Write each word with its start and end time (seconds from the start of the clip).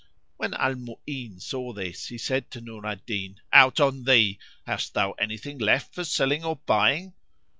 When 0.37 0.55
Al 0.55 0.73
Mu'ín 0.73 1.39
saw 1.39 1.73
this 1.73 2.07
he 2.07 2.17
said 2.17 2.49
to 2.49 2.59
Nur 2.59 2.87
al 2.87 2.95
Din, 3.05 3.39
"Out 3.53 3.79
on 3.79 4.03
thee! 4.05 4.39
Hast 4.65 4.95
thou 4.95 5.11
anything 5.11 5.59
left 5.59 5.93
for 5.93 6.03
selling 6.03 6.43
or 6.43 6.55
buying?" 6.65 7.13